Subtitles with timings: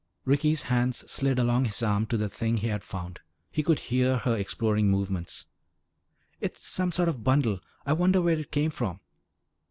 [0.25, 3.19] Ricky's hands slid along his arm to the thing he had found.
[3.51, 5.45] He could hear her exploring movements.
[6.39, 7.59] "It's some sort of a bundle.
[7.85, 8.99] I wonder where it came from."